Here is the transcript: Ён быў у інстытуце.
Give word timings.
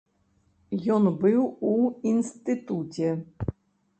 Ён 0.95 1.03
быў 1.25 1.41
у 1.73 1.75
інстытуце. 2.13 3.09